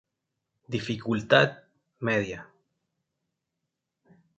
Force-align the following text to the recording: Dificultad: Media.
Dificultad: 0.67 1.61
Media. 1.99 2.49